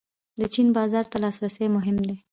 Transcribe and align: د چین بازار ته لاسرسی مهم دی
د 0.39 0.41
چین 0.53 0.67
بازار 0.77 1.05
ته 1.11 1.17
لاسرسی 1.23 1.65
مهم 1.75 1.97
دی 2.07 2.15